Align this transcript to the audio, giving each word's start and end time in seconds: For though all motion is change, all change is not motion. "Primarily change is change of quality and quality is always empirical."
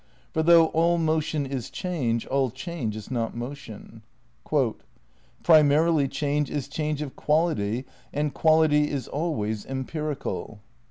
For 0.33 0.41
though 0.41 0.65
all 0.69 0.97
motion 0.97 1.45
is 1.45 1.69
change, 1.69 2.25
all 2.25 2.49
change 2.49 2.95
is 2.95 3.11
not 3.11 3.35
motion. 3.35 4.01
"Primarily 5.43 6.07
change 6.07 6.49
is 6.49 6.67
change 6.67 7.03
of 7.03 7.15
quality 7.15 7.85
and 8.11 8.33
quality 8.33 8.89
is 8.89 9.07
always 9.07 9.63
empirical." 9.63 10.59